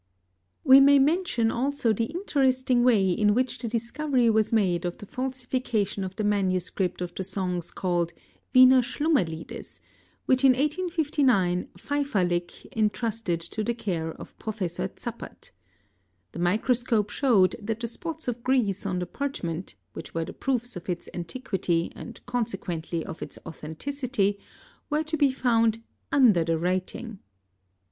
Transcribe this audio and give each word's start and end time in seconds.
|__ 0.01 0.01
We 0.63 0.79
may 0.79 0.97
mention 0.97 1.51
also 1.51 1.93
the 1.93 2.05
interesting 2.05 2.83
way 2.83 3.07
in 3.11 3.35
which 3.35 3.59
the 3.59 3.67
discovery 3.67 4.31
was 4.31 4.51
made 4.51 4.83
of 4.83 4.97
the 4.97 5.05
falsification 5.05 6.03
of 6.03 6.15
the 6.15 6.23
manuscript 6.23 7.01
of 7.01 7.13
the 7.13 7.23
songs 7.23 7.69
called 7.69 8.11
Wiener 8.51 8.81
Schlummerliedes, 8.81 9.79
which 10.25 10.43
in 10.43 10.53
1859 10.53 11.67
Feifalik 11.77 12.75
entrusted 12.75 13.39
to 13.41 13.63
the 13.63 13.75
care 13.75 14.11
of 14.13 14.35
Professor 14.39 14.87
Zappert 14.87 15.51
"™, 15.51 15.51
The 16.31 16.39
microscope 16.39 17.11
showed 17.11 17.55
that 17.61 17.79
the 17.79 17.87
spots 17.87 18.27
of 18.27 18.41
grease 18.41 18.87
on 18.87 18.97
the 18.97 19.05
parchment, 19.05 19.75
which 19.93 20.15
were 20.15 20.25
the 20.25 20.33
proofs 20.33 20.75
of 20.75 20.89
its 20.89 21.09
antiquity 21.13 21.91
and 21.95 22.25
consequently 22.25 23.05
of 23.05 23.21
its 23.21 23.37
authenticity, 23.45 24.39
were 24.89 25.03
to 25.03 25.15
be 25.15 25.29
found 25.29 25.83
wnder 26.11 26.43
the 26.43 26.57
writing'). 26.57 27.19